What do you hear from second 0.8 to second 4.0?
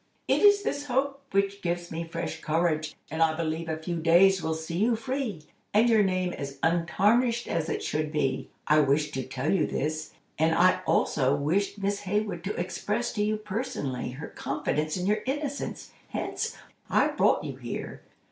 hope which gives me fresh courage, and I believe a few